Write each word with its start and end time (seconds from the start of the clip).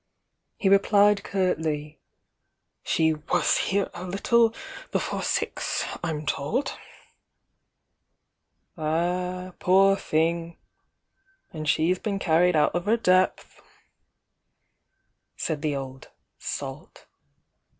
He 0.57 0.67
replied 0.67 1.23
curtly: 1.23 1.99
„"She 2.83 3.13
was 3.13 3.57
here 3.69 3.87
a 3.93 4.03
little 4.03 4.51
before 4.91 5.21
six, 5.21 5.85
I'm 6.03 6.25
told— 6.25 6.75
"Ah 8.79 9.53
poor 9.59 9.95
thing, 9.95 10.57
then 11.53 11.65
she's 11.65 11.99
been 11.99 12.17
carried 12.17 12.55
out 12.55 12.73
of 12.73 12.85
her 12.85 12.97
depVhi"Cki 12.97 13.45
the 15.61 15.75
old 15.75 16.09
"salt." 16.39 17.05